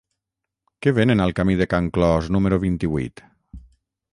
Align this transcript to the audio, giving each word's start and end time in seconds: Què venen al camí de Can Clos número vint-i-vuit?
Què 0.85 0.93
venen 0.99 1.21
al 1.25 1.35
camí 1.39 1.57
de 1.59 1.67
Can 1.73 1.91
Clos 1.99 2.31
número 2.37 2.59
vint-i-vuit? 2.65 3.25